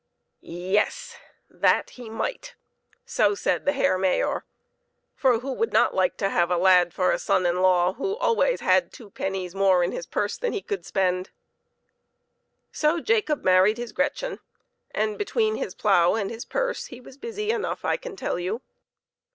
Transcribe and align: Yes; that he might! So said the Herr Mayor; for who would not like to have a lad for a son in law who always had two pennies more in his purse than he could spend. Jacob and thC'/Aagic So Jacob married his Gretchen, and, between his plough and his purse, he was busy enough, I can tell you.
Yes; 0.39 1.15
that 1.47 1.91
he 1.91 2.09
might! 2.09 2.55
So 3.05 3.35
said 3.35 3.65
the 3.67 3.71
Herr 3.73 3.99
Mayor; 3.99 4.45
for 5.13 5.41
who 5.41 5.51
would 5.51 5.71
not 5.71 5.93
like 5.93 6.17
to 6.17 6.29
have 6.29 6.49
a 6.49 6.57
lad 6.57 6.91
for 6.91 7.11
a 7.11 7.19
son 7.19 7.45
in 7.45 7.61
law 7.61 7.93
who 7.93 8.15
always 8.15 8.61
had 8.61 8.91
two 8.91 9.11
pennies 9.11 9.53
more 9.53 9.83
in 9.83 9.91
his 9.91 10.07
purse 10.07 10.39
than 10.39 10.53
he 10.53 10.61
could 10.63 10.87
spend. 10.87 11.25
Jacob 11.25 11.37
and 11.37 11.55
thC'/Aagic 12.71 12.77
So 12.79 12.99
Jacob 12.99 13.43
married 13.43 13.77
his 13.77 13.91
Gretchen, 13.91 14.39
and, 14.89 15.19
between 15.19 15.57
his 15.57 15.75
plough 15.75 16.15
and 16.15 16.31
his 16.31 16.45
purse, 16.45 16.87
he 16.87 16.99
was 16.99 17.17
busy 17.19 17.51
enough, 17.51 17.85
I 17.85 17.97
can 17.97 18.15
tell 18.15 18.39
you. 18.39 18.63